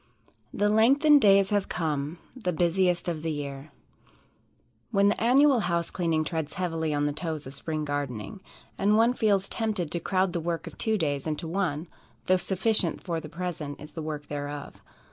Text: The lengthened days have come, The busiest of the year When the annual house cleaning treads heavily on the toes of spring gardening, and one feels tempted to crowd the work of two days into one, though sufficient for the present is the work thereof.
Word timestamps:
The 0.51 0.67
lengthened 0.67 1.21
days 1.21 1.51
have 1.51 1.69
come, 1.69 2.17
The 2.35 2.51
busiest 2.51 3.07
of 3.07 3.21
the 3.21 3.29
year 3.31 3.69
When 4.89 5.09
the 5.09 5.21
annual 5.23 5.59
house 5.59 5.91
cleaning 5.91 6.23
treads 6.23 6.55
heavily 6.55 6.91
on 6.91 7.05
the 7.05 7.13
toes 7.13 7.45
of 7.45 7.53
spring 7.53 7.85
gardening, 7.85 8.41
and 8.79 8.97
one 8.97 9.13
feels 9.13 9.47
tempted 9.47 9.91
to 9.91 9.99
crowd 9.99 10.33
the 10.33 10.39
work 10.39 10.65
of 10.65 10.75
two 10.79 10.97
days 10.97 11.27
into 11.27 11.47
one, 11.47 11.85
though 12.25 12.37
sufficient 12.37 13.03
for 13.03 13.19
the 13.19 13.29
present 13.29 13.79
is 13.79 13.91
the 13.91 14.01
work 14.01 14.25
thereof. 14.25 14.81